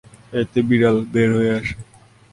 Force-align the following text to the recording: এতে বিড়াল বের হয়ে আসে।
এতে 0.33 0.59
বিড়াল 0.69 0.97
বের 1.13 1.29
হয়ে 1.35 1.51
আসে। 1.57 1.75